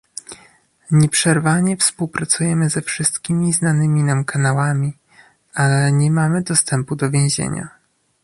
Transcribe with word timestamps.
Nieprzerwanie 0.91 1.77
współpracujemy 1.77 2.69
ze 2.69 2.81
wszystkimi 2.81 3.53
znanymi 3.53 4.03
nam 4.03 4.25
kanałami, 4.25 4.93
ale 5.53 5.91
nie 5.91 6.11
mamy 6.11 6.41
dostępu 6.41 6.95
do 6.95 7.11
więzienia 7.11 7.69